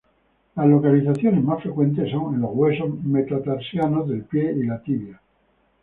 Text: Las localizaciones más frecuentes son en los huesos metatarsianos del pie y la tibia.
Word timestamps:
Las 0.55 0.67
localizaciones 0.67 1.43
más 1.43 1.61
frecuentes 1.61 2.09
son 2.09 2.33
en 2.33 2.41
los 2.41 2.49
huesos 2.55 2.89
metatarsianos 3.03 4.09
del 4.09 4.23
pie 4.23 4.51
y 4.53 4.63
la 4.63 4.81
tibia. 4.81 5.21